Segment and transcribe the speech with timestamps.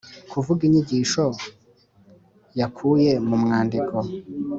[0.31, 1.23] Kuvuga inyigisho
[2.59, 3.95] yakuye mu mwandiko